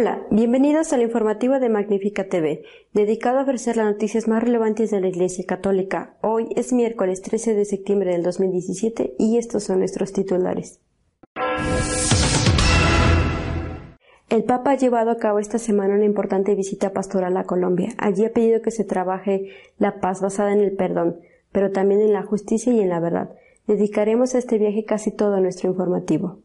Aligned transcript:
Hola, 0.00 0.22
bienvenidos 0.30 0.92
al 0.92 1.02
informativo 1.02 1.58
de 1.58 1.68
Magnífica 1.68 2.28
TV, 2.28 2.62
dedicado 2.92 3.40
a 3.40 3.42
ofrecer 3.42 3.76
las 3.76 3.86
noticias 3.86 4.28
más 4.28 4.44
relevantes 4.44 4.92
de 4.92 5.00
la 5.00 5.08
Iglesia 5.08 5.44
Católica. 5.44 6.14
Hoy 6.20 6.46
es 6.54 6.72
miércoles 6.72 7.20
13 7.20 7.54
de 7.54 7.64
septiembre 7.64 8.12
del 8.12 8.22
2017 8.22 9.16
y 9.18 9.38
estos 9.38 9.64
son 9.64 9.80
nuestros 9.80 10.12
titulares. 10.12 10.78
El 14.28 14.44
Papa 14.44 14.70
ha 14.70 14.76
llevado 14.76 15.10
a 15.10 15.16
cabo 15.16 15.40
esta 15.40 15.58
semana 15.58 15.96
una 15.96 16.04
importante 16.04 16.54
visita 16.54 16.92
pastoral 16.92 17.36
a 17.36 17.42
Colombia. 17.42 17.88
Allí 17.98 18.24
ha 18.24 18.32
pedido 18.32 18.62
que 18.62 18.70
se 18.70 18.84
trabaje 18.84 19.48
la 19.78 20.00
paz 20.00 20.20
basada 20.20 20.52
en 20.52 20.60
el 20.60 20.76
perdón, 20.76 21.18
pero 21.50 21.72
también 21.72 22.02
en 22.02 22.12
la 22.12 22.22
justicia 22.22 22.72
y 22.72 22.78
en 22.78 22.90
la 22.90 23.00
verdad. 23.00 23.30
Dedicaremos 23.66 24.36
a 24.36 24.38
este 24.38 24.58
viaje 24.58 24.84
casi 24.84 25.10
todo 25.10 25.40
nuestro 25.40 25.68
informativo. 25.68 26.38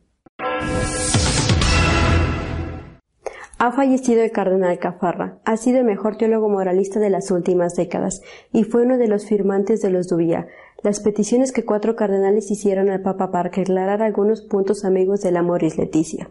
Ha 3.65 3.71
fallecido 3.71 4.21
el 4.23 4.31
cardenal 4.31 4.77
Cafarra. 4.77 5.39
Ha 5.45 5.55
sido 5.55 5.79
el 5.79 5.85
mejor 5.85 6.17
teólogo 6.17 6.49
moralista 6.49 6.99
de 6.99 7.09
las 7.09 7.31
últimas 7.31 7.75
décadas 7.75 8.21
y 8.51 8.65
fue 8.65 8.81
uno 8.81 8.97
de 8.97 9.07
los 9.07 9.25
firmantes 9.25 9.81
de 9.81 9.89
los 9.89 10.09
Dubía, 10.09 10.47
las 10.81 10.99
peticiones 10.99 11.53
que 11.53 11.63
cuatro 11.63 11.95
cardenales 11.95 12.51
hicieron 12.51 12.89
al 12.89 13.01
Papa 13.01 13.31
para 13.31 13.47
aclarar 13.47 14.01
algunos 14.01 14.41
puntos 14.41 14.83
amigos 14.83 15.21
del 15.21 15.37
Amoris 15.37 15.77
Leticia. 15.77 16.29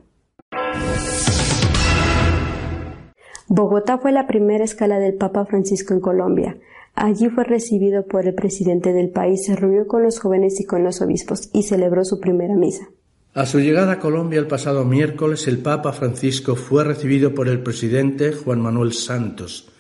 Bogotá 3.49 3.97
fue 3.97 4.13
la 4.13 4.27
primera 4.27 4.65
escala 4.65 4.99
del 4.99 5.15
Papa 5.15 5.47
Francisco 5.47 5.95
en 5.95 6.01
Colombia. 6.01 6.59
Allí 6.95 7.31
fue 7.31 7.45
recibido 7.45 8.05
por 8.05 8.27
el 8.27 8.35
presidente 8.35 8.93
del 8.93 9.09
país, 9.09 9.47
se 9.47 9.57
reunió 9.57 9.87
con 9.87 10.03
los 10.03 10.21
jóvenes 10.21 10.61
y 10.61 10.67
con 10.67 10.85
los 10.85 11.01
obispos 11.01 11.49
y 11.55 11.63
celebró 11.63 12.05
su 12.05 12.21
primera 12.21 12.57
misa. 12.57 12.91
A 13.35 13.47
su 13.47 13.61
llegada 13.61 13.93
a 13.93 13.99
Colombia 13.99 14.39
el 14.39 14.47
pasado 14.47 14.85
miércoles, 14.85 15.49
el 15.49 15.57
Papa 15.57 15.95
Francisco 15.95 16.55
fue 16.55 16.85
recibido 16.85 17.35
por 17.35 17.49
el 17.49 17.63
presidente 17.63 18.35
Juan 18.35 18.61
Manuel 18.61 18.93
Santos. 18.93 19.71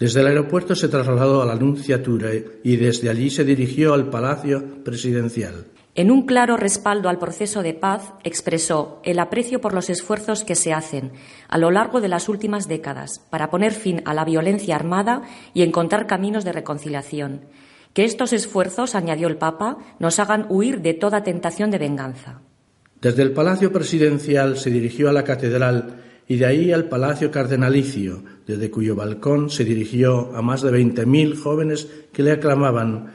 Desde 0.00 0.18
el 0.18 0.26
aeropuerto 0.26 0.74
se 0.74 0.88
trasladó 0.88 1.40
a 1.40 1.46
la 1.46 1.54
Nunciatura 1.54 2.30
y 2.64 2.76
desde 2.76 3.08
allí 3.08 3.30
se 3.30 3.44
dirigió 3.44 3.94
al 3.94 4.10
Palacio 4.10 4.82
Presidencial. 4.82 5.66
En 5.94 6.10
un 6.10 6.26
claro 6.26 6.56
respaldo 6.56 7.08
al 7.08 7.20
proceso 7.20 7.62
de 7.62 7.72
paz, 7.72 8.14
expresó 8.24 9.00
el 9.04 9.20
aprecio 9.20 9.60
por 9.60 9.74
los 9.74 9.90
esfuerzos 9.90 10.42
que 10.42 10.56
se 10.56 10.72
hacen 10.72 11.12
a 11.46 11.56
lo 11.56 11.70
largo 11.70 12.00
de 12.00 12.08
las 12.08 12.28
últimas 12.28 12.66
décadas 12.66 13.20
para 13.30 13.48
poner 13.48 13.74
fin 13.74 14.02
a 14.06 14.14
la 14.14 14.24
violencia 14.24 14.74
armada 14.74 15.22
y 15.54 15.62
encontrar 15.62 16.08
caminos 16.08 16.44
de 16.44 16.50
reconciliación. 16.50 17.42
Que 17.92 18.04
estos 18.04 18.32
esfuerzos, 18.32 18.96
añadió 18.96 19.28
el 19.28 19.36
Papa, 19.36 19.78
nos 20.00 20.18
hagan 20.18 20.46
huir 20.48 20.80
de 20.82 20.94
toda 20.94 21.22
tentación 21.22 21.70
de 21.70 21.78
venganza. 21.78 22.42
Desde 23.00 23.22
el 23.22 23.32
Palacio 23.32 23.72
Presidencial 23.72 24.56
se 24.56 24.70
dirigió 24.70 25.08
a 25.08 25.12
la 25.12 25.24
Catedral 25.24 26.02
y 26.26 26.36
de 26.36 26.46
ahí 26.46 26.72
al 26.72 26.88
Palacio 26.88 27.30
Cardenalicio, 27.30 28.22
desde 28.46 28.70
cuyo 28.70 28.96
balcón 28.96 29.50
se 29.50 29.64
dirigió 29.64 30.34
a 30.34 30.42
más 30.42 30.62
de 30.62 30.70
veinte 30.70 31.06
mil 31.06 31.36
jóvenes 31.36 31.88
que 32.12 32.22
le 32.22 32.32
aclamaban 32.32 33.12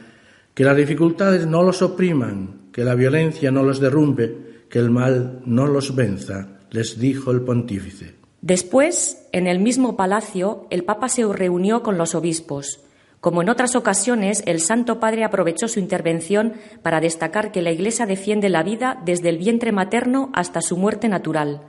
que 0.54 0.64
las 0.64 0.78
dificultades 0.78 1.48
no 1.48 1.64
los 1.64 1.82
opriman, 1.82 2.70
que 2.72 2.84
la 2.84 2.96
violencia 2.96 3.52
no 3.52 3.64
los 3.64 3.80
derrumbe, 3.80 4.66
que 4.70 4.80
el 4.80 4.90
mal 4.90 5.42
no 5.46 5.68
los 5.68 5.96
venza, 5.96 6.60
les 6.72 7.00
dijo 7.00 7.32
el 7.32 7.42
pontífice. 7.42 8.16
Después, 8.42 9.26
en 9.32 9.48
el 9.48 9.60
mismo 9.60 9.96
palacio, 9.96 10.68
el 10.70 10.84
Papa 10.84 11.10
se 11.10 11.26
reunió 11.26 11.82
con 11.82 11.98
los 11.98 12.14
obispos, 12.14 12.82
como 13.24 13.42
en 13.42 13.48
otras 13.48 13.78
ocasiones, 13.78 14.44
el 14.48 14.60
Santo 14.60 15.00
Padre 15.00 15.24
aprovechó 15.24 15.70
su 15.70 15.80
intervención 15.80 16.56
para 16.82 17.00
destacar 17.00 17.54
que 17.54 17.62
la 17.62 17.72
Iglesia 17.72 18.06
defiende 18.06 18.50
la 18.50 18.64
vida 18.64 19.02
desde 19.06 19.30
el 19.30 19.38
vientre 19.38 19.72
materno 19.72 20.30
hasta 20.34 20.60
su 20.60 20.76
muerte 20.76 21.08
natural. 21.08 21.62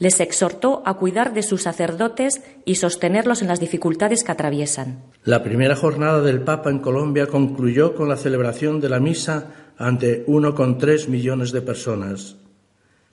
Les 0.00 0.18
exhortó 0.18 0.82
a 0.84 0.94
cuidar 0.94 1.34
de 1.34 1.44
sus 1.44 1.62
sacerdotes 1.62 2.42
y 2.64 2.74
sostenerlos 2.74 3.42
en 3.42 3.46
las 3.46 3.60
dificultades 3.60 4.24
que 4.24 4.32
atraviesan. 4.32 5.04
La 5.22 5.44
primera 5.44 5.76
jornada 5.76 6.20
del 6.20 6.40
Papa 6.40 6.68
en 6.70 6.80
Colombia 6.80 7.28
concluyó 7.28 7.94
con 7.94 8.08
la 8.08 8.16
celebración 8.16 8.80
de 8.80 8.88
la 8.88 8.98
misa 8.98 9.52
ante 9.78 10.24
uno 10.26 10.52
con 10.52 10.78
tres 10.78 11.08
millones 11.08 11.52
de 11.52 11.62
personas. 11.62 12.38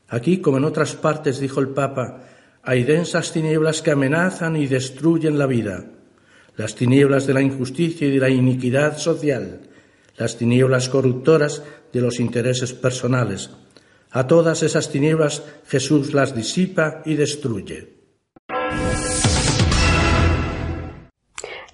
Aquí, 0.08 0.40
como 0.40 0.58
en 0.58 0.64
otras 0.64 0.96
partes, 0.96 1.40
dijo 1.40 1.60
el 1.60 1.70
Papa, 1.70 2.24
hay 2.64 2.84
densas 2.84 3.32
tinieblas 3.32 3.84
que 3.84 3.92
amenazan 3.92 4.56
y 4.56 4.66
destruyen 4.66 5.38
la 5.38 5.46
vida 5.46 5.86
las 6.60 6.76
tinieblas 6.76 7.26
de 7.26 7.34
la 7.34 7.42
injusticia 7.42 8.06
y 8.06 8.12
de 8.12 8.20
la 8.20 8.28
iniquidad 8.28 8.98
social, 8.98 9.62
las 10.18 10.36
tinieblas 10.36 10.90
corruptoras 10.90 11.64
de 11.94 12.02
los 12.02 12.20
intereses 12.20 12.74
personales. 12.74 13.50
A 14.12 14.28
todas 14.28 14.62
esas 14.62 14.92
tinieblas 14.92 15.42
Jesús 15.68 16.14
las 16.14 16.36
disipa 16.36 17.02
y 17.06 17.14
destruye. 17.16 17.99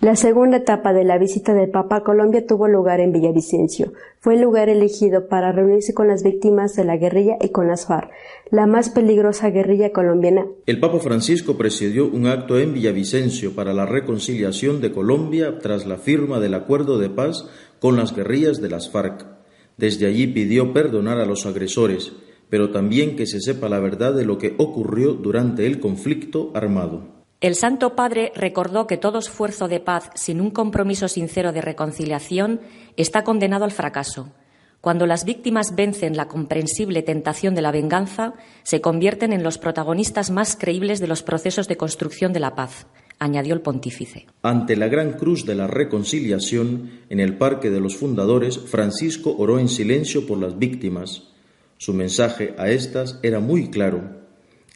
La 0.05 0.15
segunda 0.15 0.57
etapa 0.57 0.93
de 0.93 1.03
la 1.03 1.17
visita 1.17 1.55
del 1.55 1.71
Papa 1.71 1.95
a 1.95 2.03
Colombia 2.03 2.45
tuvo 2.45 2.67
lugar 2.67 2.99
en 2.99 3.11
Villavicencio. 3.11 3.91
Fue 4.19 4.35
el 4.35 4.41
lugar 4.41 4.69
elegido 4.69 5.27
para 5.27 5.51
reunirse 5.51 5.95
con 5.95 6.07
las 6.07 6.21
víctimas 6.21 6.75
de 6.75 6.83
la 6.83 6.95
guerrilla 6.95 7.37
y 7.41 7.49
con 7.49 7.67
las 7.67 7.87
FARC, 7.87 8.11
la 8.51 8.67
más 8.67 8.91
peligrosa 8.91 9.49
guerrilla 9.49 9.91
colombiana. 9.91 10.45
El 10.67 10.79
Papa 10.79 10.99
Francisco 10.99 11.57
presidió 11.57 12.05
un 12.05 12.27
acto 12.27 12.59
en 12.59 12.75
Villavicencio 12.75 13.55
para 13.55 13.73
la 13.73 13.87
reconciliación 13.87 14.79
de 14.79 14.91
Colombia 14.91 15.57
tras 15.57 15.87
la 15.87 15.97
firma 15.97 16.39
del 16.39 16.53
acuerdo 16.53 16.99
de 16.99 17.09
paz 17.09 17.49
con 17.79 17.97
las 17.97 18.15
guerrillas 18.15 18.61
de 18.61 18.69
las 18.69 18.91
FARC. 18.91 19.25
Desde 19.77 20.05
allí 20.05 20.27
pidió 20.27 20.71
perdonar 20.71 21.17
a 21.17 21.25
los 21.25 21.47
agresores, 21.47 22.13
pero 22.51 22.69
también 22.69 23.15
que 23.15 23.25
se 23.25 23.41
sepa 23.41 23.69
la 23.69 23.79
verdad 23.79 24.13
de 24.13 24.25
lo 24.25 24.37
que 24.37 24.53
ocurrió 24.59 25.13
durante 25.13 25.65
el 25.65 25.79
conflicto 25.79 26.51
armado. 26.53 27.14
El 27.41 27.55
Santo 27.55 27.95
Padre 27.95 28.31
recordó 28.35 28.87
que 28.87 28.97
todo 28.97 29.19
esfuerzo 29.19 29.67
de 29.67 29.81
paz 29.81 30.09
sin 30.15 30.39
un 30.39 30.51
compromiso 30.51 31.09
sincero 31.09 31.51
de 31.51 31.61
reconciliación 31.61 32.61
está 32.95 33.23
condenado 33.23 33.65
al 33.65 33.71
fracaso. 33.71 34.31
Cuando 34.79 35.05
las 35.05 35.25
víctimas 35.25 35.75
vencen 35.75 36.15
la 36.15 36.27
comprensible 36.27 37.01
tentación 37.01 37.53
de 37.53 37.61
la 37.61 37.71
venganza, 37.71 38.35
se 38.63 38.79
convierten 38.79 39.33
en 39.33 39.43
los 39.43 39.57
protagonistas 39.57 40.31
más 40.31 40.55
creíbles 40.55 40.99
de 40.99 41.07
los 41.07 41.23
procesos 41.23 41.67
de 41.67 41.75
construcción 41.75 42.31
de 42.31 42.39
la 42.39 42.55
paz, 42.55 42.87
añadió 43.19 43.53
el 43.53 43.61
pontífice. 43.61 44.27
Ante 44.41 44.77
la 44.77 44.87
gran 44.87 45.13
cruz 45.13 45.45
de 45.45 45.55
la 45.55 45.67
reconciliación, 45.67 47.01
en 47.09 47.19
el 47.19 47.37
Parque 47.37 47.69
de 47.69 47.81
los 47.81 47.97
Fundadores, 47.97 48.59
Francisco 48.59 49.35
oró 49.37 49.59
en 49.59 49.67
silencio 49.67 50.25
por 50.25 50.37
las 50.37 50.57
víctimas. 50.57 51.23
Su 51.77 51.93
mensaje 51.93 52.55
a 52.57 52.69
estas 52.69 53.19
era 53.23 53.41
muy 53.41 53.69
claro 53.69 54.24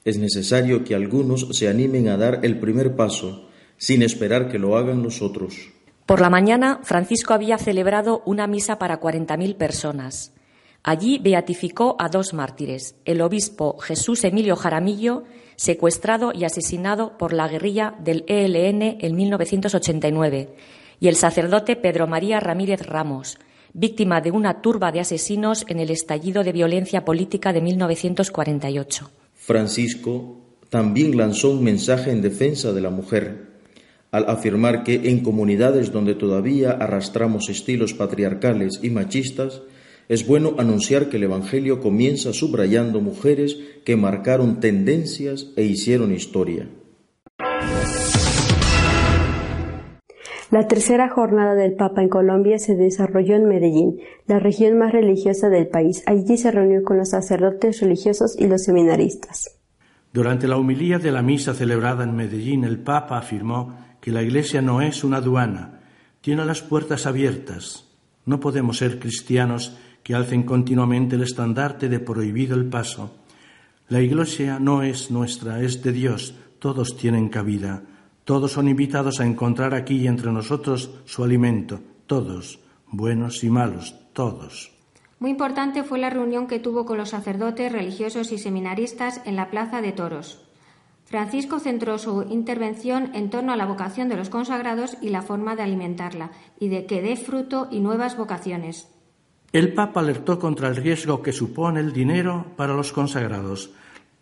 es 0.06 0.18
necesario 0.18 0.84
que 0.84 0.96
algunos 0.96 1.48
se 1.52 1.68
animen 1.68 2.08
a 2.08 2.18
dar 2.18 2.40
el 2.44 2.60
primer 2.60 2.96
paso, 2.96 3.50
sin 3.78 4.02
esperar 4.02 4.50
que 4.50 4.60
lo 4.60 4.78
hagan 4.78 5.04
los 5.04 5.22
otros. 5.22 5.70
Por 6.06 6.22
la 6.22 6.30
mañana, 6.30 6.80
Francisco 6.84 7.34
había 7.34 7.58
celebrado 7.58 8.24
una 8.26 8.48
misa 8.48 8.80
para 8.80 9.00
40.000 9.00 9.56
personas. 9.56 10.34
Allí 10.82 11.20
beatificó 11.20 11.96
a 12.00 12.09
dos 12.09 12.34
mártires, 12.34 12.96
el 13.06 13.22
obispo 13.22 13.78
Jesús 13.80 14.24
Emilio 14.24 14.56
Jaramillo, 14.56 15.24
secuestrado 15.56 16.32
y 16.34 16.46
asesinado 16.46 17.18
por 17.18 17.34
la 17.34 17.48
guerrilla 17.48 17.96
del 18.00 18.24
ELN 18.28 18.98
en 19.02 19.16
1989, 19.16 20.56
y 21.02 21.08
el 21.09 21.16
sacerdote 21.16 21.76
Pedro 21.76 22.08
María 22.08 22.40
Ramírez 22.40 22.86
Ramos, 22.88 23.38
víctima 23.74 24.22
de 24.22 24.32
una 24.32 24.62
turba 24.62 24.92
de 24.92 25.02
asesinos 25.02 25.66
en 25.68 25.80
el 25.80 25.92
estallido 25.92 26.44
de 26.44 26.54
violencia 26.54 27.06
política 27.06 27.54
de 27.54 27.62
1948. 27.62 29.12
Francisco 29.50 30.38
también 30.70 31.18
lanzó 31.18 31.50
un 31.50 31.64
mensaje 31.64 32.12
en 32.12 32.22
defensa 32.22 32.72
de 32.72 32.82
la 32.82 32.92
mujer, 32.92 33.48
al 34.12 34.30
afirmar 34.30 34.84
que 34.84 35.09
en 35.09 35.22
comunidades 35.22 35.91
donde 35.91 36.14
todavía 36.14 36.70
arrastramos 36.70 37.50
estilos 37.50 37.96
patriarcales 37.96 38.79
y 38.84 38.91
machistas, 38.91 39.64
es 40.08 40.28
bueno 40.28 40.53
anunciar 40.59 41.09
que 41.09 41.18
el 41.18 41.23
Evangelio 41.23 41.79
comienza 41.79 42.32
subrayando 42.32 43.02
mujeres 43.02 43.58
que 43.85 43.96
marcaron 43.96 44.59
tendencias 44.59 45.47
e 45.56 45.64
hicieron 45.64 46.14
historia. 46.14 46.70
La 50.51 50.67
tercera 50.67 51.09
jornada 51.09 51.53
del 51.53 51.73
Papa 51.73 52.01
en 52.01 52.09
Colombia 52.09 52.57
se 52.57 52.75
desarrolló 52.75 53.35
en 53.35 53.47
Medellín, 53.47 53.99
la 54.25 54.40
región 54.40 54.79
más 54.79 54.91
religiosa 54.91 55.47
del 55.47 55.67
país. 55.67 56.01
Allí 56.07 56.37
se 56.37 56.49
reunió 56.49 56.84
con 56.84 56.97
los 56.97 57.11
sacerdotes 57.11 57.81
religiosos 57.81 58.35
y 58.35 58.47
los 58.47 58.63
seminaristas. 58.63 59.59
Durante 60.11 60.47
la 60.47 60.57
humilía 60.57 60.97
de 60.97 61.11
la 61.11 61.22
misa 61.22 61.53
celebrada 61.53 62.03
en 62.03 62.16
Medellín, 62.16 62.63
el 62.63 62.79
Papa 62.79 63.19
afirmó 63.19 63.78
que 64.01 64.11
la 64.11 64.23
Iglesia 64.23 64.59
no 64.63 64.81
es 64.81 65.03
una 65.03 65.17
aduana, 65.17 65.81
tiene 66.22 66.43
las 66.46 66.63
puertas 66.63 67.05
abiertas. 67.05 67.85
No 68.25 68.40
podemos 68.40 68.78
ser 68.79 68.97
cristianos 68.97 69.78
que 70.01 70.16
alcen 70.16 70.41
continuamente 70.41 71.16
el 71.16 71.22
estandarte 71.22 71.90
de 71.90 71.99
prohibido 71.99 72.55
el 72.55 72.66
paso. 72.66 73.19
La 73.87 74.01
Iglesia 74.01 74.57
no 74.59 74.81
es 74.81 75.11
nuestra, 75.11 75.61
es 75.61 75.84
de 75.84 75.91
Dios, 75.91 76.34
todos 76.57 76.97
tienen 76.97 77.29
cabida, 77.29 77.84
todos 78.29 78.52
son 78.52 78.67
invitados 78.67 79.20
a 79.20 79.26
encontrar 79.26 79.73
aquí 79.73 80.05
entre 80.05 80.31
nosotros 80.31 80.91
su 81.05 81.23
alimento, 81.23 81.79
todos, 82.05 82.59
buenos 82.85 83.43
y 83.43 83.49
malos, 83.49 83.96
todos. 84.14 84.72
Muy 85.17 85.31
importante 85.31 85.84
fue 85.84 85.97
la 85.97 86.11
reunión 86.11 86.46
que 86.46 86.59
tuvo 86.59 86.85
con 86.85 86.99
los 86.99 87.09
sacerdotes, 87.09 87.72
religiosos 87.72 88.31
y 88.31 88.37
seminaristas 88.37 89.20
en 89.26 89.35
la 89.35 89.49
Plaza 89.49 89.81
de 89.81 89.93
Toros. 89.93 90.46
Francisco 91.05 91.59
centró 91.59 91.97
su 91.97 92.22
intervención 92.29 93.09
en 93.16 93.31
torno 93.31 93.52
a 93.52 93.55
la 93.55 93.66
vocación 93.66 94.09
de 94.09 94.17
los 94.17 94.29
consagrados 94.29 94.96
y 95.02 95.09
la 95.09 95.23
forma 95.23 95.55
de 95.55 95.64
alimentarla, 95.64 96.29
y 96.59 96.67
de 96.67 96.85
que 96.85 97.02
dé 97.02 97.16
fruto 97.16 97.67
y 97.72 97.79
nuevas 97.79 98.16
vocaciones. 98.16 98.90
El 99.53 99.73
Papa 99.73 100.02
alertó 100.02 100.37
contra 100.37 100.67
el 100.67 100.75
riesgo 100.75 101.23
que 101.23 101.32
supone 101.32 101.79
el 101.79 101.93
dinero 101.93 102.46
para 102.55 102.75
los 102.75 102.93
consagrados. 102.93 103.72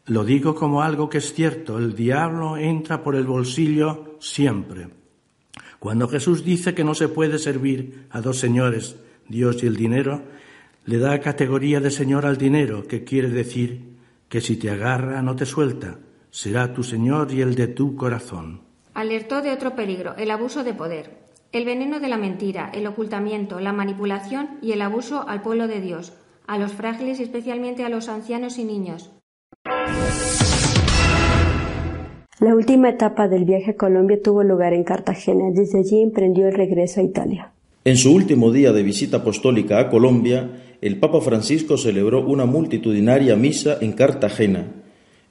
Lo 0.07 0.23
digo 0.23 0.55
como 0.55 0.81
algo 0.81 1.09
que 1.09 1.17
es 1.17 1.33
cierto, 1.33 1.77
el 1.77 1.93
diablo 1.93 2.55
entra 2.55 3.03
por 3.03 3.17
el 3.17 3.25
bolsillo 3.25 4.15
siempre. 4.21 4.87
Cuando 5.79 6.07
Jesús 6.07 6.45
dice 6.45 6.73
que 6.73 6.85
no 6.85 6.95
se 6.95 7.09
puede 7.09 7.37
servir 7.37 8.07
a 8.09 8.21
dos 8.21 8.39
señores, 8.39 8.95
Dios 9.27 9.61
y 9.63 9.67
el 9.67 9.75
dinero, 9.75 10.21
le 10.85 10.97
da 10.97 11.19
categoría 11.19 11.81
de 11.81 11.91
señor 11.91 12.25
al 12.25 12.37
dinero, 12.37 12.87
que 12.87 13.03
quiere 13.03 13.29
decir 13.29 13.97
que 14.29 14.39
si 14.39 14.55
te 14.55 14.69
agarra 14.69 15.21
no 15.21 15.35
te 15.35 15.45
suelta, 15.45 15.99
será 16.31 16.73
tu 16.73 16.83
señor 16.83 17.33
y 17.33 17.41
el 17.41 17.55
de 17.55 17.67
tu 17.67 17.97
corazón. 17.97 18.61
Alertó 18.93 19.41
de 19.41 19.51
otro 19.51 19.75
peligro, 19.75 20.15
el 20.15 20.31
abuso 20.31 20.63
de 20.63 20.73
poder. 20.73 21.17
El 21.51 21.65
veneno 21.65 21.99
de 21.99 22.07
la 22.07 22.17
mentira, 22.17 22.71
el 22.73 22.87
ocultamiento, 22.87 23.59
la 23.59 23.73
manipulación 23.73 24.57
y 24.61 24.71
el 24.71 24.81
abuso 24.81 25.27
al 25.27 25.41
pueblo 25.41 25.67
de 25.67 25.81
Dios, 25.81 26.13
a 26.47 26.57
los 26.57 26.71
frágiles 26.71 27.19
y 27.19 27.23
especialmente 27.23 27.83
a 27.83 27.89
los 27.89 28.07
ancianos 28.07 28.57
y 28.57 28.63
niños. 28.63 29.11
La 32.39 32.53
última 32.53 32.89
etapa 32.89 33.27
del 33.27 33.45
viaje 33.45 33.71
a 33.71 33.75
Colombia 33.75 34.21
tuvo 34.21 34.43
lugar 34.43 34.71
en 34.71 34.83
Cartagena. 34.83 35.45
Desde 35.51 35.79
allí 35.79 36.03
emprendió 36.03 36.47
el 36.47 36.53
regreso 36.53 36.99
a 36.99 37.03
Italia. 37.03 37.51
En 37.83 37.97
su 37.97 38.13
último 38.13 38.51
día 38.51 38.71
de 38.71 38.83
visita 38.83 39.17
apostólica 39.17 39.79
a 39.79 39.89
Colombia, 39.89 40.51
el 40.79 40.99
Papa 40.99 41.19
Francisco 41.21 41.77
celebró 41.77 42.23
una 42.27 42.45
multitudinaria 42.45 43.35
misa 43.35 43.79
en 43.81 43.93
Cartagena. 43.93 44.67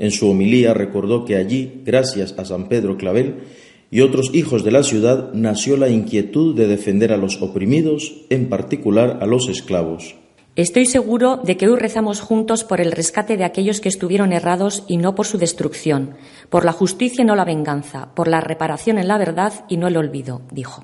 En 0.00 0.10
su 0.10 0.28
homilía 0.28 0.74
recordó 0.74 1.24
que 1.24 1.36
allí, 1.36 1.80
gracias 1.84 2.34
a 2.38 2.44
San 2.44 2.66
Pedro 2.66 2.96
Clavel 2.96 3.36
y 3.88 4.00
otros 4.00 4.34
hijos 4.34 4.64
de 4.64 4.72
la 4.72 4.82
ciudad, 4.82 5.32
nació 5.32 5.76
la 5.76 5.88
inquietud 5.88 6.56
de 6.56 6.66
defender 6.66 7.12
a 7.12 7.18
los 7.18 7.40
oprimidos, 7.40 8.24
en 8.30 8.48
particular 8.48 9.18
a 9.20 9.26
los 9.26 9.48
esclavos. 9.48 10.16
Estoy 10.56 10.86
seguro 10.86 11.36
de 11.44 11.58
que 11.58 11.68
hoy 11.68 11.78
rezamos 11.78 12.20
juntos 12.20 12.64
por 12.64 12.80
el 12.80 12.90
rescate 12.90 13.36
de 13.36 13.44
aquellos 13.44 13.82
que 13.82 13.90
estuvieron 13.90 14.32
errados 14.32 14.84
y 14.88 14.96
no 14.96 15.14
por 15.14 15.26
su 15.26 15.36
destrucción, 15.36 16.14
por 16.48 16.64
la 16.64 16.72
justicia 16.72 17.20
y 17.20 17.26
no 17.26 17.36
la 17.36 17.44
venganza, 17.44 18.14
por 18.14 18.26
la 18.26 18.40
reparación 18.40 18.96
en 18.96 19.06
la 19.06 19.18
verdad 19.18 19.66
y 19.68 19.76
no 19.76 19.86
el 19.86 19.98
olvido, 19.98 20.40
dijo. 20.50 20.82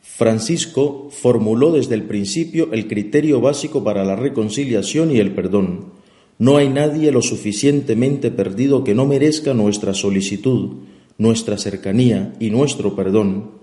Francisco 0.00 1.10
formuló 1.12 1.70
desde 1.70 1.94
el 1.94 2.02
principio 2.02 2.70
el 2.72 2.88
criterio 2.88 3.40
básico 3.40 3.84
para 3.84 4.04
la 4.04 4.16
reconciliación 4.16 5.12
y 5.12 5.20
el 5.20 5.32
perdón. 5.32 5.92
No 6.38 6.56
hay 6.56 6.68
nadie 6.68 7.12
lo 7.12 7.22
suficientemente 7.22 8.32
perdido 8.32 8.82
que 8.82 8.96
no 8.96 9.06
merezca 9.06 9.54
nuestra 9.54 9.94
solicitud, 9.94 10.78
nuestra 11.18 11.56
cercanía 11.56 12.32
y 12.40 12.50
nuestro 12.50 12.96
perdón 12.96 13.62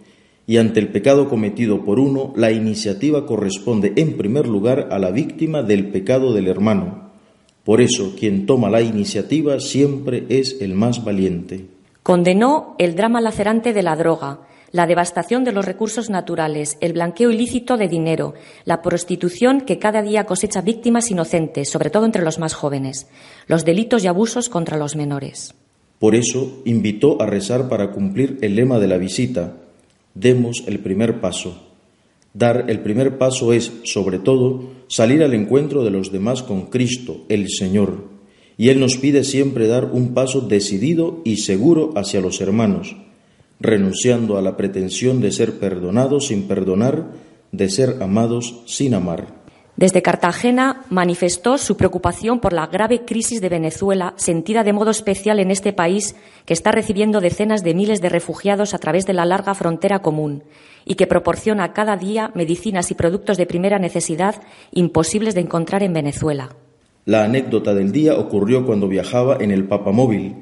y 0.51 0.57
ante 0.57 0.81
el 0.81 0.89
pecado 0.89 1.29
cometido 1.29 1.85
por 1.85 1.97
uno, 1.97 2.33
la 2.35 2.51
iniciativa 2.51 3.25
corresponde 3.25 3.93
en 3.95 4.17
primer 4.17 4.49
lugar 4.49 4.89
a 4.91 4.99
la 4.99 5.09
víctima 5.09 5.63
del 5.63 5.91
pecado 5.91 6.33
del 6.33 6.49
hermano. 6.49 7.11
Por 7.63 7.79
eso, 7.79 8.15
quien 8.19 8.45
toma 8.45 8.69
la 8.69 8.81
iniciativa 8.81 9.61
siempre 9.61 10.25
es 10.27 10.57
el 10.59 10.73
más 10.73 11.05
valiente. 11.05 11.67
Condenó 12.03 12.75
el 12.79 12.97
drama 12.97 13.21
lacerante 13.21 13.71
de 13.71 13.81
la 13.81 13.95
droga, 13.95 14.41
la 14.73 14.87
devastación 14.87 15.45
de 15.45 15.53
los 15.53 15.63
recursos 15.63 16.09
naturales, 16.09 16.77
el 16.81 16.91
blanqueo 16.91 17.31
ilícito 17.31 17.77
de 17.77 17.87
dinero, 17.87 18.33
la 18.65 18.81
prostitución 18.81 19.61
que 19.61 19.79
cada 19.79 20.01
día 20.01 20.25
cosecha 20.25 20.59
víctimas 20.59 21.11
inocentes, 21.11 21.69
sobre 21.69 21.89
todo 21.89 22.03
entre 22.03 22.23
los 22.23 22.39
más 22.39 22.55
jóvenes, 22.55 23.07
los 23.47 23.63
delitos 23.63 24.03
y 24.03 24.07
abusos 24.07 24.49
contra 24.49 24.77
los 24.77 24.97
menores. 24.97 25.55
Por 25.97 26.13
eso 26.13 26.61
invitó 26.65 27.21
a 27.21 27.25
rezar 27.25 27.69
para 27.69 27.91
cumplir 27.91 28.37
el 28.41 28.57
lema 28.57 28.79
de 28.79 28.87
la 28.87 28.97
visita, 28.97 29.53
demos 30.13 30.63
el 30.67 30.79
primer 30.79 31.21
paso. 31.21 31.67
Dar 32.33 32.65
el 32.69 32.79
primer 32.79 33.17
paso 33.17 33.51
es, 33.51 33.71
sobre 33.83 34.19
todo, 34.19 34.69
salir 34.87 35.23
al 35.23 35.33
encuentro 35.33 35.83
de 35.83 35.91
los 35.91 36.11
demás 36.11 36.43
con 36.43 36.67
Cristo, 36.67 37.25
el 37.27 37.49
Señor. 37.49 38.09
Y 38.57 38.69
Él 38.69 38.79
nos 38.79 38.95
pide 38.97 39.23
siempre 39.23 39.67
dar 39.67 39.85
un 39.85 40.13
paso 40.13 40.41
decidido 40.41 41.21
y 41.25 41.37
seguro 41.37 41.93
hacia 41.95 42.21
los 42.21 42.39
hermanos, 42.39 42.95
renunciando 43.59 44.37
a 44.37 44.41
la 44.41 44.55
pretensión 44.55 45.19
de 45.19 45.31
ser 45.31 45.59
perdonados 45.59 46.27
sin 46.27 46.43
perdonar, 46.43 47.11
de 47.51 47.69
ser 47.69 47.97
amados 48.01 48.61
sin 48.65 48.93
amar. 48.93 49.40
Desde 49.77 50.01
Cartagena 50.01 50.83
manifestó 50.89 51.57
su 51.57 51.77
preocupación 51.77 52.39
por 52.39 52.53
la 52.53 52.67
grave 52.67 53.05
crisis 53.05 53.41
de 53.41 53.49
Venezuela, 53.49 54.13
sentida 54.17 54.63
de 54.63 54.73
modo 54.73 54.91
especial 54.91 55.39
en 55.39 55.49
este 55.49 55.73
país 55.73 56.15
que 56.45 56.53
está 56.53 56.71
recibiendo 56.71 57.21
decenas 57.21 57.63
de 57.63 57.73
miles 57.73 58.01
de 58.01 58.09
refugiados 58.09 58.73
a 58.73 58.79
través 58.79 59.05
de 59.05 59.13
la 59.13 59.25
larga 59.25 59.55
frontera 59.55 59.99
común 59.99 60.43
y 60.85 60.95
que 60.95 61.07
proporciona 61.07 61.73
cada 61.73 61.95
día 61.95 62.31
medicinas 62.35 62.91
y 62.91 62.95
productos 62.95 63.37
de 63.37 63.45
primera 63.45 63.79
necesidad 63.79 64.35
imposibles 64.71 65.35
de 65.35 65.41
encontrar 65.41 65.83
en 65.83 65.93
Venezuela. 65.93 66.55
La 67.05 67.23
anécdota 67.23 67.73
del 67.73 67.91
día 67.91 68.17
ocurrió 68.17 68.65
cuando 68.65 68.87
viajaba 68.87 69.37
en 69.39 69.51
el 69.51 69.65
Papamóvil. 69.65 70.35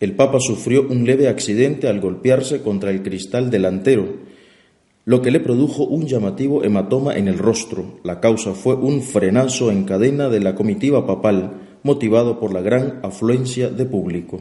El 0.00 0.14
Papa 0.16 0.38
sufrió 0.40 0.86
un 0.86 1.06
leve 1.06 1.28
accidente 1.28 1.88
al 1.88 2.00
golpearse 2.00 2.60
contra 2.60 2.90
el 2.90 3.02
cristal 3.02 3.50
delantero 3.50 4.33
lo 5.04 5.20
que 5.20 5.30
le 5.30 5.40
produjo 5.40 5.84
un 5.84 6.06
llamativo 6.06 6.64
hematoma 6.64 7.14
en 7.14 7.28
el 7.28 7.38
rostro. 7.38 7.84
La 8.02 8.20
causa 8.20 8.54
fue 8.54 8.74
un 8.74 9.02
frenazo 9.02 9.70
en 9.70 9.84
cadena 9.84 10.28
de 10.28 10.40
la 10.40 10.54
comitiva 10.54 11.06
papal, 11.06 11.78
motivado 11.82 12.40
por 12.40 12.52
la 12.52 12.62
gran 12.62 13.00
afluencia 13.02 13.68
de 13.68 13.84
público. 13.84 14.40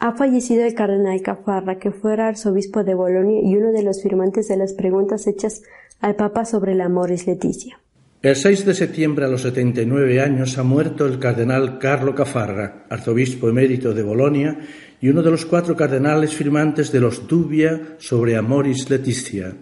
Ha 0.00 0.16
fallecido 0.16 0.64
el 0.64 0.74
cardenal 0.74 1.20
Cafarra, 1.22 1.78
que 1.78 1.92
fuera 1.92 2.28
arzobispo 2.28 2.82
de 2.82 2.94
Bolonia 2.94 3.40
y 3.42 3.54
uno 3.56 3.70
de 3.70 3.82
los 3.82 4.02
firmantes 4.02 4.48
de 4.48 4.56
las 4.56 4.72
preguntas 4.72 5.26
hechas 5.26 5.62
al 6.00 6.16
Papa 6.16 6.44
sobre 6.44 6.74
la 6.74 6.88
Moris 6.88 7.26
Leticia. 7.26 7.81
El 8.22 8.36
6 8.36 8.66
de 8.66 8.74
septiembre 8.74 9.24
a 9.24 9.28
los 9.28 9.42
79 9.42 10.20
años 10.20 10.56
ha 10.56 10.62
muerto 10.62 11.06
el 11.06 11.18
cardenal 11.18 11.80
Carlo 11.80 12.14
Cafarra, 12.14 12.86
arzobispo 12.88 13.48
emérito 13.48 13.92
de 13.92 14.04
Bolonia 14.04 14.60
y 15.00 15.08
uno 15.08 15.24
de 15.24 15.32
los 15.32 15.44
cuatro 15.44 15.74
cardenales 15.74 16.32
firmantes 16.32 16.92
de 16.92 17.00
los 17.00 17.26
Dubia 17.26 17.96
sobre 17.98 18.36
Amoris 18.36 18.88
Leticia. 18.88 19.52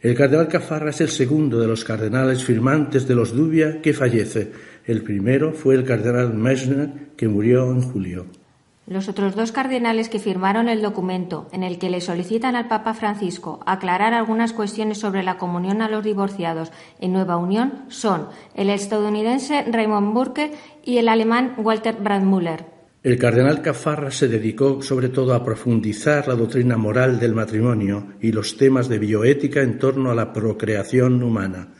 El 0.00 0.14
cardenal 0.14 0.48
Cafarra 0.48 0.88
es 0.88 1.02
el 1.02 1.10
segundo 1.10 1.60
de 1.60 1.66
los 1.66 1.84
cardenales 1.84 2.42
firmantes 2.42 3.06
de 3.06 3.14
los 3.14 3.36
Dubia 3.36 3.82
que 3.82 3.92
fallece. 3.92 4.50
El 4.86 5.02
primero 5.02 5.52
fue 5.52 5.74
el 5.74 5.84
cardenal 5.84 6.32
Messner, 6.32 6.90
que 7.18 7.28
murió 7.28 7.70
en 7.70 7.82
julio. 7.82 8.37
Los 8.88 9.06
otros 9.06 9.36
dos 9.36 9.52
cardenales 9.52 10.08
que 10.08 10.18
firmaron 10.18 10.70
el 10.70 10.80
documento 10.80 11.46
en 11.52 11.62
el 11.62 11.78
que 11.78 11.90
le 11.90 12.00
solicitan 12.00 12.56
al 12.56 12.68
Papa 12.68 12.94
Francisco 12.94 13.60
aclarar 13.66 14.14
algunas 14.14 14.54
cuestiones 14.54 14.96
sobre 14.96 15.22
la 15.22 15.36
comunión 15.36 15.82
a 15.82 15.90
los 15.90 16.02
divorciados 16.02 16.72
en 16.98 17.12
Nueva 17.12 17.36
Unión 17.36 17.84
son 17.88 18.28
el 18.54 18.70
estadounidense 18.70 19.62
Raymond 19.70 20.14
Burke 20.14 20.52
y 20.82 20.96
el 20.96 21.10
alemán 21.10 21.52
Walter 21.58 21.96
Brandmüller. 22.00 22.64
El 23.02 23.18
cardenal 23.18 23.60
Cafarra 23.60 24.10
se 24.10 24.26
dedicó 24.26 24.80
sobre 24.80 25.10
todo 25.10 25.34
a 25.34 25.44
profundizar 25.44 26.26
la 26.26 26.34
doctrina 26.34 26.78
moral 26.78 27.20
del 27.20 27.34
matrimonio 27.34 28.14
y 28.22 28.32
los 28.32 28.56
temas 28.56 28.88
de 28.88 28.98
bioética 28.98 29.60
en 29.60 29.78
torno 29.78 30.10
a 30.10 30.14
la 30.14 30.32
procreación 30.32 31.22
humana. 31.22 31.74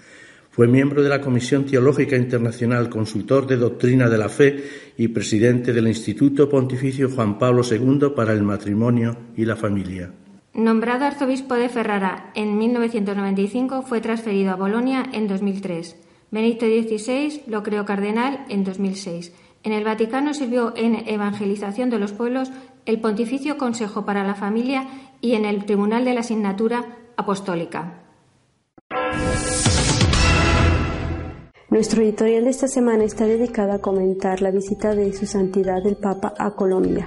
Fue 0.59 0.67
miembro 0.67 1.05
de 1.05 1.09
la 1.09 1.21
Comisión 1.21 1.67
Teológica 1.67 2.17
Internacional, 2.17 2.91
consultor 2.91 3.47
de 3.47 3.57
doctrina 3.57 4.09
de 4.09 4.19
la 4.19 4.29
fe 4.29 4.65
y 4.97 5.07
presidente 5.07 5.73
del 5.73 5.87
Instituto 5.87 6.49
Pontificio 6.49 7.09
Juan 7.09 7.39
Pablo 7.39 7.63
II 7.63 8.09
para 8.17 8.33
el 8.33 8.43
Matrimonio 8.43 9.17
y 9.37 9.45
la 9.45 9.55
Familia. 9.55 10.11
Nombrado 10.55 11.05
arzobispo 11.05 11.55
de 11.55 11.69
Ferrara 11.69 12.33
en 12.35 12.59
1995, 12.59 13.83
fue 13.83 14.01
transferido 14.01 14.51
a 14.51 14.57
Bolonia 14.57 15.09
en 15.13 15.29
2003. 15.29 15.95
Benito 16.33 16.67
XVI 16.67 17.43
lo 17.47 17.63
creó 17.63 17.85
cardenal 17.85 18.45
en 18.49 18.65
2006. 18.65 19.33
En 19.63 19.73
el 19.73 19.85
Vaticano 19.85 20.35
sirvió 20.35 20.73
en 20.77 21.09
evangelización 21.09 21.89
de 21.89 22.01
los 22.01 22.11
pueblos 22.11 22.51
el 22.85 22.99
Pontificio 23.01 23.59
Consejo 23.59 24.05
para 24.05 24.27
la 24.27 24.35
Familia 24.35 24.89
y 25.21 25.35
en 25.35 25.45
el 25.45 25.67
Tribunal 25.67 26.05
de 26.05 26.15
la 26.15 26.21
Asignatura 26.23 26.85
Apostólica. 27.17 28.03
Nuestro 31.71 32.03
editorial 32.03 32.45
de 32.45 32.51
esta 32.51 32.67
semana 32.67 33.05
está 33.05 33.27
dedicado 33.27 33.73
a 33.73 33.79
comentar 33.79 34.41
la 34.41 34.51
visita 34.51 34.95
de 34.95 35.13
Su 35.13 35.27
Santidad 35.27 35.87
el 35.87 35.97
Papa 35.97 36.33
a 36.39 36.53
Colombia. 36.53 37.07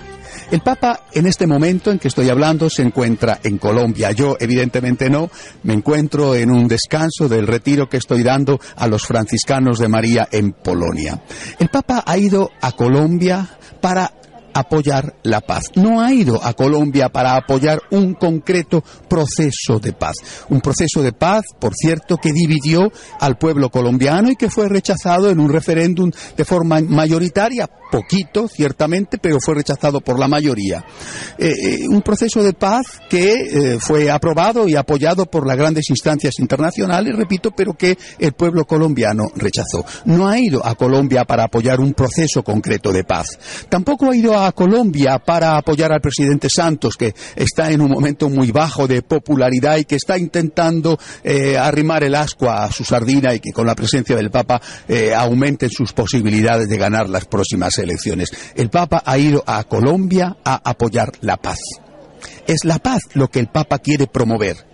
El 0.52 0.62
Papa 0.62 1.08
en 1.14 1.26
este 1.26 1.48
momento 1.48 1.90
en 1.90 1.98
que 1.98 2.10
estoy 2.10 2.30
hablando 2.30 2.70
se 2.70 2.84
encuentra 2.84 3.40
en 3.44 3.58
Colombia. 3.58 4.12
Yo 4.12 4.38
evidentemente 4.40 5.10
no, 5.10 5.32
me 5.64 5.74
encuentro 5.74 6.36
en 6.36 6.52
un 6.52 6.68
descanso 6.68 7.28
del 7.28 7.48
retiro 7.48 7.90
que 7.90 7.98
estoy 7.98 8.22
dando 8.22 8.60
a 8.76 8.88
los 8.88 9.08
franciscanos 9.08 9.80
de 9.80 9.88
María 9.88 10.28
en 10.32 10.52
Polonia. 10.52 11.24
El 11.58 11.70
Papa 11.70 12.04
ha 12.06 12.20
ido 12.20 12.52
a 12.62 12.74
Colombia 12.74 13.50
para 13.82 14.14
apoyar 14.54 15.16
la 15.24 15.42
paz. 15.42 15.66
No 15.76 16.02
ha 16.02 16.14
ido 16.14 16.44
a 16.44 16.54
Colombia 16.54 17.10
para 17.10 17.36
apoyar 17.36 17.82
un 17.92 18.14
concreto 18.14 18.84
proceso 19.08 19.80
de 19.80 19.94
paz. 19.94 20.16
Un 20.50 20.62
proceso 20.62 21.02
de 21.02 21.14
paz, 21.14 21.44
por 21.60 21.74
cierto, 21.76 22.18
que 22.18 22.32
dividió 22.32 22.92
al 23.20 23.38
pueblo 23.38 23.70
colombiano 23.70 24.30
y 24.30 24.36
que 24.36 24.50
fue 24.50 24.70
rechazado 24.70 25.30
en 25.30 25.40
un 25.40 25.50
referéndum 25.50 26.12
de 26.36 26.46
forma 26.46 26.82
mayoritaria 26.82 27.70
poquito, 27.92 28.48
ciertamente, 28.48 29.18
pero 29.20 29.40
fue 29.40 29.56
rechazado 29.56 30.00
por 30.02 30.18
la 30.18 30.28
mayoría. 30.28 30.84
Eh, 31.38 31.52
eh, 31.52 31.80
un 31.90 32.02
proceso 32.02 32.42
de 32.42 32.54
paz 32.54 33.02
que 33.10 33.34
eh, 33.34 33.78
fue 33.80 34.10
aprobado 34.10 34.68
y 34.68 34.76
apoyado 34.76 35.26
por 35.26 35.46
las 35.46 35.58
grandes 35.58 35.90
instancias 35.90 36.40
internacionales, 36.40 37.16
repito, 37.16 37.52
pero 37.52 37.74
que 37.74 37.98
el 38.18 38.32
pueblo 38.32 38.66
colombiano 38.66 39.26
rechazó. 39.36 39.86
No 40.06 40.28
ha 40.28 40.40
ido 40.40 40.66
a 40.66 40.76
Colombia 40.76 41.26
para 41.26 41.44
apoyar 41.44 41.82
un 41.82 41.94
proceso 41.94 42.44
concreto 42.44 42.94
de 42.94 43.04
paz. 43.04 43.28
Tampoco 43.70 44.10
ha 44.10 44.16
ido 44.16 44.38
a 44.38 44.41
Colombia 44.52 45.20
para 45.20 45.58
apoyar 45.58 45.92
al 45.92 46.02
presidente 46.02 46.48
Santos, 46.50 46.96
que 46.96 47.14
está 47.36 47.72
en 47.72 47.82
un 47.82 47.92
momento 47.92 48.30
muy 48.30 48.52
bajo 48.52 48.88
de 48.88 49.02
popularidad 49.02 49.78
y 49.78 49.86
que 49.86 49.96
está 49.96 50.18
intentando 50.18 50.98
arrimar 51.60 52.04
el 52.04 52.16
asco 52.16 52.50
a 52.50 52.72
su 52.72 52.84
sardina 52.84 53.34
y 53.34 53.40
que 53.40 53.52
con 53.52 53.68
la 53.68 53.76
presencia 53.76 54.16
del 54.16 54.32
Papa 54.32 54.62
aumenten 55.16 55.70
sus 55.70 55.94
posibilidades 55.94 56.68
de 56.70 56.78
ganar 56.78 57.10
las 57.10 57.26
próximas 57.26 57.78
elecciones. 57.78 58.32
El 58.56 58.70
Papa 58.70 59.04
ha 59.06 59.18
ido 59.18 59.44
a 59.46 59.64
Colombia 59.66 60.38
a 60.44 60.62
apoyar 60.64 61.12
la 61.22 61.38
paz. 61.38 61.60
Es 62.48 62.66
la 62.66 62.80
paz 62.80 63.02
lo 63.14 63.28
que 63.28 63.40
el 63.40 63.48
Papa 63.48 63.80
quiere 63.80 64.08
promover. 64.08 64.72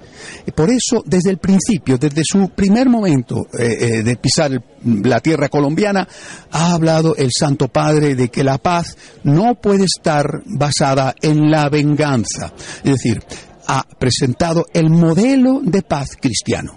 Por 0.56 0.70
eso, 0.70 1.04
desde 1.06 1.30
el 1.30 1.38
principio, 1.38 1.98
desde 1.98 2.24
su 2.24 2.50
primer 2.50 2.90
momento 2.90 3.48
eh, 3.58 3.78
eh, 3.80 4.04
de 4.04 4.16
pisar 4.16 4.52
la 4.84 5.20
tierra 5.20 5.50
colombiana, 5.50 6.08
ha 6.52 6.74
hablado 6.74 7.16
el 7.16 7.30
Santo 7.38 7.68
Padre 7.68 8.16
de 8.16 8.30
que 8.30 8.44
la 8.44 8.58
paz 8.58 8.98
no 9.24 9.56
puede 9.56 9.86
estar 9.86 10.26
basada 10.46 11.14
en 11.22 11.52
la 11.52 11.70
venganza. 11.70 12.54
Es 12.84 12.94
decir, 12.94 13.22
ha 13.68 13.84
presentado 14.00 14.66
el 14.74 14.90
modelo 14.90 15.62
de 15.64 15.82
paz 15.82 16.12
cristiano. 16.20 16.74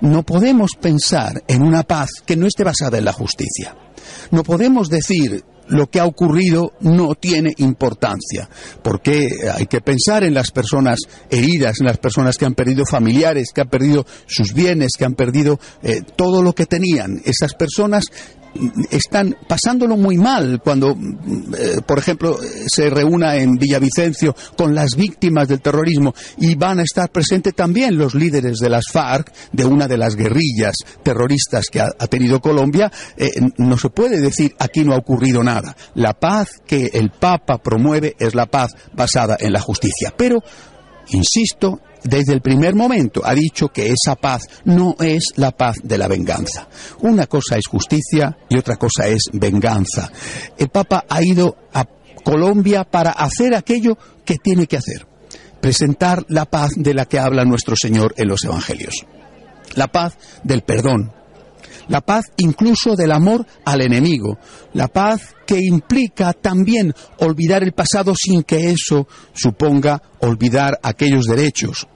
No 0.00 0.22
podemos 0.24 0.72
pensar 0.80 1.42
en 1.46 1.62
una 1.62 1.82
paz 1.84 2.10
que 2.26 2.36
no 2.36 2.46
esté 2.46 2.64
basada 2.64 2.98
en 2.98 3.04
la 3.04 3.12
justicia. 3.12 3.74
No 4.30 4.42
podemos 4.42 4.88
decir 4.88 5.44
lo 5.68 5.88
que 5.88 6.00
ha 6.00 6.06
ocurrido 6.06 6.72
no 6.80 7.14
tiene 7.14 7.52
importancia, 7.58 8.48
porque 8.82 9.28
hay 9.54 9.66
que 9.66 9.80
pensar 9.80 10.24
en 10.24 10.34
las 10.34 10.50
personas 10.50 10.98
heridas, 11.30 11.80
en 11.80 11.86
las 11.86 11.98
personas 11.98 12.36
que 12.36 12.46
han 12.46 12.54
perdido 12.54 12.84
familiares, 12.84 13.48
que 13.54 13.60
han 13.60 13.68
perdido 13.68 14.06
sus 14.26 14.52
bienes, 14.52 14.92
que 14.98 15.04
han 15.04 15.14
perdido 15.14 15.58
eh, 15.82 16.00
todo 16.16 16.42
lo 16.42 16.54
que 16.54 16.66
tenían. 16.66 17.20
Esas 17.24 17.54
personas 17.54 18.04
están 18.90 19.36
pasándolo 19.46 19.96
muy 19.96 20.16
mal 20.16 20.60
cuando, 20.62 20.96
eh, 21.56 21.80
por 21.86 21.98
ejemplo, 21.98 22.38
se 22.66 22.90
reúna 22.90 23.36
en 23.36 23.56
Villavicencio 23.56 24.34
con 24.56 24.74
las 24.74 24.90
víctimas 24.96 25.48
del 25.48 25.60
terrorismo 25.60 26.14
y 26.38 26.54
van 26.54 26.80
a 26.80 26.82
estar 26.82 27.10
presentes 27.10 27.54
también 27.54 27.96
los 27.96 28.14
líderes 28.14 28.58
de 28.58 28.70
las 28.70 28.84
FARC, 28.92 29.32
de 29.52 29.64
una 29.64 29.86
de 29.86 29.98
las 29.98 30.16
guerrillas 30.16 30.76
terroristas 31.02 31.66
que 31.66 31.80
ha, 31.80 31.90
tenido 32.08 32.40
Colombia, 32.40 32.90
eh, 33.16 33.30
no 33.58 33.76
se 33.76 33.90
puede 33.90 34.20
decir 34.20 34.54
aquí 34.58 34.84
no 34.84 34.94
ha 34.94 34.98
ocurrido 34.98 35.42
nada. 35.42 35.76
La 35.94 36.14
paz 36.14 36.48
que 36.66 36.90
el 36.94 37.10
Papa 37.10 37.58
promueve 37.58 38.16
es 38.18 38.34
la 38.34 38.46
paz 38.46 38.72
basada 38.94 39.36
en 39.38 39.52
la 39.52 39.60
justicia. 39.60 40.12
Pero, 40.16 40.42
insisto, 41.10 41.80
desde 42.04 42.32
el 42.32 42.40
primer 42.40 42.74
momento 42.74 43.22
ha 43.24 43.34
dicho 43.34 43.68
que 43.68 43.92
esa 43.92 44.16
paz 44.16 44.42
no 44.64 44.96
es 45.00 45.32
la 45.36 45.50
paz 45.50 45.76
de 45.82 45.98
la 45.98 46.08
venganza. 46.08 46.68
Una 47.00 47.26
cosa 47.26 47.56
es 47.56 47.66
justicia 47.66 48.36
y 48.48 48.58
otra 48.58 48.76
cosa 48.76 49.06
es 49.06 49.22
venganza. 49.32 50.10
El 50.56 50.68
Papa 50.68 51.04
ha 51.08 51.22
ido 51.22 51.56
a 51.72 51.84
Colombia 52.24 52.84
para 52.84 53.10
hacer 53.10 53.54
aquello 53.54 53.96
que 54.24 54.36
tiene 54.36 54.66
que 54.66 54.76
hacer, 54.76 55.06
presentar 55.60 56.24
la 56.28 56.44
paz 56.44 56.72
de 56.76 56.94
la 56.94 57.06
que 57.06 57.18
habla 57.18 57.44
nuestro 57.44 57.74
Señor 57.76 58.14
en 58.16 58.28
los 58.28 58.44
Evangelios. 58.44 59.06
La 59.74 59.88
paz 59.88 60.16
del 60.44 60.62
perdón, 60.62 61.12
la 61.88 62.00
paz 62.00 62.26
incluso 62.36 62.96
del 62.96 63.12
amor 63.12 63.46
al 63.64 63.80
enemigo, 63.80 64.38
la 64.74 64.88
paz 64.88 65.34
que 65.46 65.58
implica 65.60 66.32
también 66.32 66.92
olvidar 67.20 67.62
el 67.62 67.72
pasado 67.72 68.14
sin 68.14 68.42
que 68.42 68.70
eso 68.70 69.06
suponga 69.32 70.02
olvidar 70.20 70.78
aquellos 70.82 71.26
derechos 71.26 71.86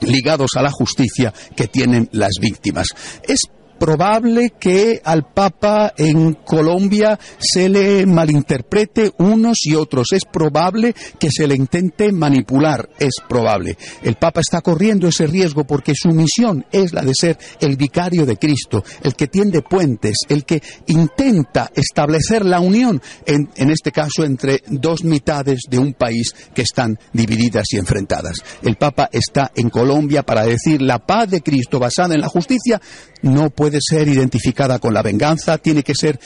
ligados 0.00 0.50
a 0.56 0.62
la 0.62 0.70
justicia 0.70 1.32
que 1.54 1.68
tienen 1.68 2.08
las 2.12 2.32
víctimas. 2.40 2.88
Es 3.22 3.40
probable 3.78 4.52
que 4.58 5.00
al 5.04 5.32
Papa 5.32 5.92
en 5.96 6.34
Colombia 6.34 7.18
se 7.38 7.68
le 7.68 8.06
malinterprete 8.06 9.12
unos 9.18 9.58
y 9.64 9.74
otros. 9.74 10.08
Es 10.12 10.24
probable 10.24 10.94
que 11.18 11.30
se 11.30 11.46
le 11.46 11.54
intente 11.54 12.12
manipular. 12.12 12.88
Es 12.98 13.14
probable. 13.28 13.76
El 14.02 14.16
Papa 14.16 14.40
está 14.40 14.60
corriendo 14.60 15.08
ese 15.08 15.26
riesgo 15.26 15.64
porque 15.64 15.92
su 15.94 16.08
misión 16.08 16.64
es 16.72 16.92
la 16.92 17.02
de 17.02 17.12
ser 17.14 17.38
el 17.60 17.76
vicario 17.76 18.26
de 18.26 18.36
Cristo, 18.36 18.84
el 19.02 19.14
que 19.14 19.28
tiende 19.28 19.62
puentes, 19.62 20.18
el 20.28 20.44
que 20.44 20.62
intenta 20.86 21.70
establecer 21.74 22.44
la 22.44 22.60
unión, 22.60 23.00
en, 23.26 23.50
en 23.56 23.70
este 23.70 23.92
caso, 23.92 24.24
entre 24.24 24.62
dos 24.68 25.04
mitades 25.04 25.60
de 25.68 25.78
un 25.78 25.94
país 25.94 26.34
que 26.54 26.62
están 26.62 26.98
divididas 27.12 27.66
y 27.72 27.76
enfrentadas. 27.76 28.36
El 28.62 28.76
Papa 28.76 29.08
está 29.12 29.52
en 29.54 29.70
Colombia 29.70 30.22
para 30.22 30.44
decir 30.44 30.82
la 30.82 30.98
paz 30.98 31.30
de 31.30 31.40
Cristo 31.40 31.78
basada 31.78 32.14
en 32.14 32.20
la 32.20 32.28
justicia 32.28 32.80
no 33.22 33.50
puede 33.50 33.78
ser 33.80 34.08
identificada 34.08 34.78
con 34.78 34.94
la 34.94 35.02
venganza, 35.02 35.58
tiene 35.58 35.82
que 35.82 35.94
ser 35.94 36.18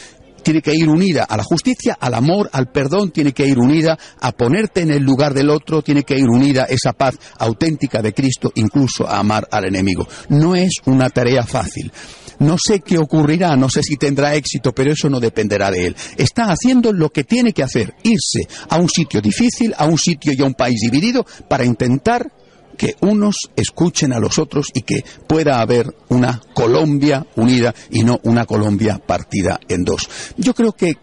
tiene 0.43 0.63
que 0.63 0.75
ir 0.75 0.89
unida 0.89 1.25
a 1.25 1.37
la 1.37 1.45
justicia, 1.45 1.97
al 2.01 2.15
amor, 2.15 2.49
al 2.53 2.71
perdón, 2.71 3.11
tiene 3.11 3.33
que 3.33 3.47
ir 3.47 3.59
unida 3.59 3.99
a 4.21 4.33
ponerte 4.33 4.81
en 4.81 4.91
el 4.91 5.03
lugar 5.03 5.35
del 5.35 5.51
otro, 5.51 5.83
tiene 5.83 6.03
que 6.03 6.19
ir 6.19 6.29
unida 6.29 6.65
esa 6.65 6.93
paz 6.93 7.17
auténtica 7.39 8.01
de 8.03 8.15
Cristo, 8.15 8.51
incluso 8.55 9.09
a 9.09 9.19
amar 9.19 9.47
al 9.51 9.67
enemigo. 9.67 10.07
No 10.31 10.55
es 10.55 10.73
una 10.87 11.11
tarea 11.11 11.45
fácil. 11.45 11.93
No 12.39 12.57
sé 12.57 12.81
qué 12.81 12.97
ocurrirá, 12.97 13.55
no 13.55 13.69
sé 13.69 13.83
si 13.83 13.97
tendrá 13.97 14.35
éxito, 14.35 14.73
pero 14.73 14.93
eso 14.93 15.11
no 15.11 15.21
dependerá 15.21 15.71
de 15.71 15.89
él. 15.89 15.97
Está 16.17 16.51
haciendo 16.51 16.91
lo 16.91 17.11
que 17.11 17.25
tiene 17.25 17.53
que 17.53 17.63
hacer, 17.63 17.95
irse 18.03 18.49
a 18.71 18.79
un 18.79 18.89
sitio 18.89 19.21
difícil, 19.21 19.75
a 19.77 19.85
un 19.85 19.99
sitio 19.99 20.33
y 20.35 20.41
a 20.41 20.47
un 20.47 20.55
país 20.55 20.81
dividido, 20.81 21.27
para 21.49 21.67
intentar 21.67 22.33
que 22.81 22.97
unos 23.03 23.51
escuchen 23.57 24.15
a 24.15 24.19
los 24.19 24.39
otros 24.39 24.69
y 24.73 24.81
que 24.81 25.05
pueda 25.27 25.61
haber 25.61 25.95
una 26.09 26.41
Colombia 26.55 27.27
unida 27.37 27.75
y 27.91 28.05
no 28.05 28.19
una 28.23 28.47
Colombia 28.47 28.99
partida 29.07 29.61
en 29.69 29.85
dos. 29.85 30.09
Yo 30.39 30.55
creo 30.55 30.73
que 30.73 30.97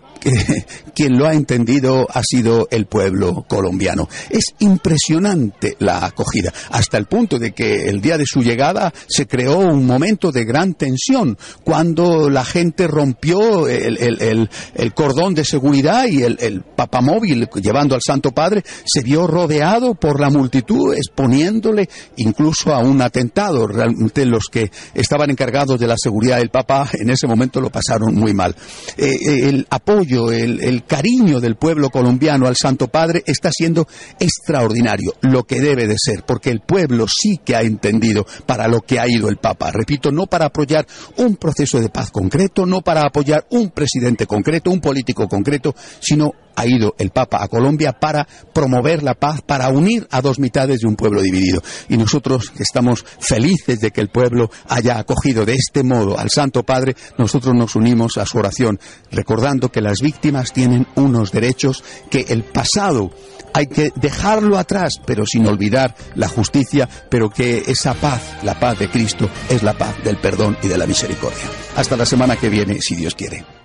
quien 0.96 1.18
lo 1.18 1.28
ha 1.28 1.34
entendido 1.34 2.08
ha 2.10 2.22
sido 2.24 2.68
el 2.72 2.86
pueblo 2.86 3.46
colombiano. 3.48 4.08
Es 4.30 4.54
impresionante 4.60 5.76
la 5.80 6.06
acogida, 6.06 6.54
hasta 6.72 6.98
el 6.98 7.06
punto 7.06 7.40
de 7.40 7.52
que 7.52 7.90
el 7.90 8.02
día 8.02 8.18
de 8.18 8.26
su 8.26 8.42
llegada 8.42 8.94
se 9.08 9.28
creó 9.28 9.60
un 9.60 9.86
momento 9.86 10.32
de 10.32 10.46
gran 10.46 10.74
tensión, 10.74 11.38
cuando 11.64 12.30
la 12.30 12.46
gente 12.46 12.88
rompió 12.88 13.68
el, 13.68 14.50
cordón 14.94 15.34
de 15.34 15.46
seguridad 15.46 16.06
y 16.08 16.24
el, 16.24 16.64
papamóvil 16.76 17.48
llevando 17.62 17.96
al 17.96 18.02
Santo 18.02 18.32
Padre 18.32 18.64
se 18.86 19.02
vio 19.02 19.26
rodeado 19.28 19.96
por 19.96 20.20
la 20.20 20.30
multitud, 20.30 20.94
exponiéndole 20.94 21.90
incluso 22.18 22.74
a 22.74 22.80
un 22.80 23.02
atentado. 23.02 23.68
Realmente 23.68 24.26
los 24.26 24.46
que 24.46 24.72
estaban 24.94 25.30
encargados 25.30 25.80
de 25.80 25.88
la 25.88 25.96
seguridad 25.98 26.38
del 26.38 26.50
Papa 26.50 26.88
en 26.94 27.10
ese 27.10 27.28
momento 27.28 27.62
lo 27.62 27.70
pasaron 27.70 28.16
muy 28.16 28.34
mal. 28.34 28.56
Eh, 28.98 29.10
eh, 29.10 29.50
el 29.50 29.68
apoyo 29.70 30.17
el, 30.32 30.84
cariño 30.86 31.40
del 31.40 31.56
pueblo 31.56 31.90
colombiano 31.90 32.48
al 32.48 32.56
Santo 32.56 32.88
Padre 32.88 33.24
está 33.26 33.52
siendo 33.52 33.88
extraordinario, 34.20 35.14
lo 35.22 35.44
que 35.44 35.62
debe 35.62 35.88
de 35.88 35.96
ser, 35.98 36.24
porque 36.26 36.50
el 36.50 36.62
pueblo 36.62 37.06
sí 37.08 37.40
que 37.44 37.56
ha 37.56 37.62
entendido 37.62 38.26
para 38.46 38.68
lo 38.68 38.82
que 38.82 39.00
ha 39.00 39.08
ido 39.08 39.30
el 39.30 39.38
Papa. 39.38 39.72
Repito, 39.72 40.12
no 40.12 40.28
para 40.28 40.46
apoyar 40.46 40.86
un 41.18 41.36
proceso 41.36 41.80
de 41.80 41.90
paz 41.90 42.12
concreto, 42.12 42.66
no 42.66 42.82
para 42.82 43.02
apoyar 43.02 43.46
un 43.52 43.70
presidente 43.70 44.26
concreto, 44.26 44.72
un 44.72 44.82
político 44.82 45.28
concreto, 45.28 45.76
sino 46.00 46.34
ha 46.58 46.66
ido 46.66 46.96
el 46.98 47.12
Papa 47.12 47.42
a 47.42 47.48
Colombia 47.48 47.94
para 47.94 48.28
promover 48.52 49.04
la 49.04 49.14
paz, 49.14 49.42
para 49.42 49.70
unir 49.70 50.08
a 50.12 50.22
dos 50.22 50.40
mitades 50.40 50.80
de 50.80 50.88
un 50.88 50.96
pueblo 50.96 51.22
dividido. 51.22 51.62
Y 51.88 51.98
nosotros 51.98 52.52
estamos 52.58 53.06
felices 53.20 53.80
de 53.80 53.92
que 53.92 54.02
el 54.02 54.10
pueblo 54.10 54.50
haya 54.68 54.98
acogido 54.98 55.46
de 55.46 55.54
este 55.54 55.84
modo 55.84 56.18
al 56.18 56.32
Santo 56.32 56.64
Padre, 56.64 56.96
nosotros 57.18 57.54
nos 57.54 57.76
unimos 57.76 58.18
a 58.18 58.26
su 58.26 58.40
oración, 58.40 58.80
recordando 59.12 59.72
que 59.72 59.82
las 59.82 60.02
víctimas 60.02 60.52
tienen 60.52 60.88
unos 60.96 61.32
derechos 61.32 61.84
que 62.10 62.26
el 62.30 62.44
pasado 62.44 63.12
hay 63.54 63.68
que 63.68 63.92
dejarlo 63.96 64.58
atrás, 64.58 65.00
pero 65.06 65.26
sin 65.26 65.48
olvidar 65.48 65.96
la 66.16 66.28
justicia, 66.28 66.90
pero 67.10 67.30
que 67.30 67.64
esa 67.68 67.94
paz, 67.94 68.22
la 68.44 68.60
paz 68.60 68.80
de 68.80 68.90
Cristo, 68.90 69.30
es 69.50 69.64
la 69.64 69.74
paz 69.74 69.96
del 70.04 70.18
perdón 70.18 70.58
y 70.62 70.68
de 70.68 70.78
la 70.78 70.86
misericordia. 70.86 71.46
Hasta 71.76 71.98
la 71.98 72.06
semana 72.06 72.36
que 72.36 72.50
viene, 72.50 72.82
si 72.82 72.96
Dios 72.96 73.16
quiere. 73.16 73.57